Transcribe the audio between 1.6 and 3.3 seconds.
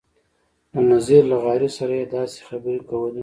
سره یې داسې خبرې کولې.